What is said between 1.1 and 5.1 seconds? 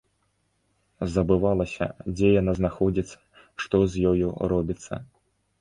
Забывалася, дзе яна знаходзіцца, што з ёю робіцца.